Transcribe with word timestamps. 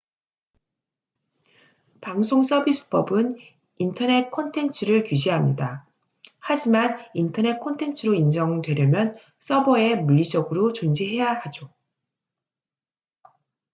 방송 2.01 2.41
서비스 2.41 2.89
법은 2.89 3.37
인터넷 3.77 4.31
콘텐츠를 4.31 5.03
규제합니다 5.03 5.85
하지만 6.39 7.05
인터넷 7.13 7.59
콘텐츠로 7.59 8.15
인정되려면 8.15 9.15
서버에 9.37 9.93
물리적으로 9.97 10.73
존재해야 10.73 11.33
하죠 11.43 11.69